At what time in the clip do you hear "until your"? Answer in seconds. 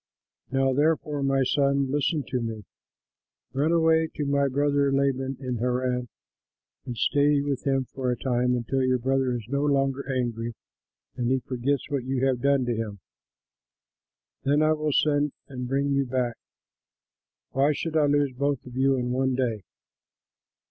8.55-8.97